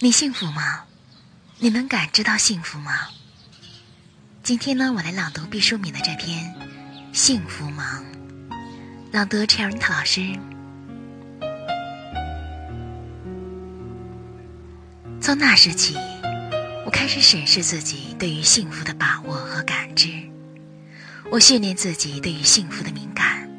[0.00, 0.84] 你幸福吗？
[1.58, 3.08] 你能感知到幸福吗？
[4.44, 6.54] 今天呢，我来朗读毕淑敏的这篇
[7.12, 8.00] 《幸福吗》，
[9.10, 10.38] 朗读 c h e r i n 老师。
[15.20, 15.96] 从那时起，
[16.86, 20.08] 我开始审视自己对于幸福的把握和感知。
[21.28, 23.50] 我训练自己对于幸福的敏感。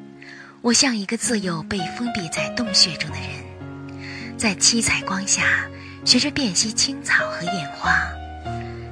[0.61, 5.67] 我像一个自幼被封闭在洞穴中的人，在七彩光下。
[6.05, 7.91] 学着辨析青草和烟花，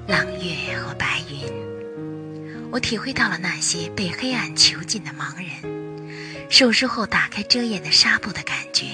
[0.08, 1.52] 朗月和白云，
[2.72, 5.50] 我体会到了那些被黑暗囚禁的盲人
[6.50, 8.86] 手术后打开遮掩的纱布的感觉，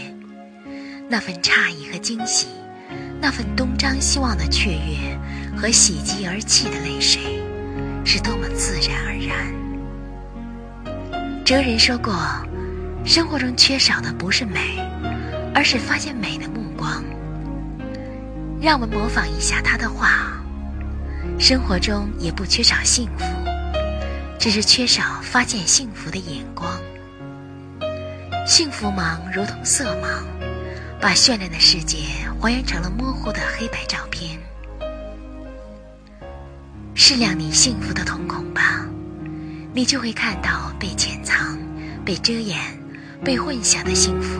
[1.10, 2.48] 那份诧异和惊喜，
[3.20, 5.20] 那份东张西望的雀跃
[5.58, 7.22] 和喜极而泣的泪水，
[8.06, 9.52] 是多么自然而然。
[11.44, 12.16] 哲人说过，
[13.06, 14.80] 生活中缺少的不是美，
[15.54, 17.04] 而是发现美的目光。
[18.63, 20.41] 让我们模仿一下他的话：
[21.38, 23.25] 生活中也不缺少幸福，
[24.39, 26.80] 只是缺少发现幸福的眼光。
[28.47, 30.23] 幸福盲如同色盲，
[31.02, 31.97] 把绚烂的世界
[32.39, 34.39] 还原成了模糊的黑白照片。
[36.95, 38.86] 适量你幸福的瞳孔吧，
[39.73, 41.58] 你就会看到被潜藏、
[42.05, 42.58] 被遮掩、
[43.25, 44.39] 被混淆的幸福，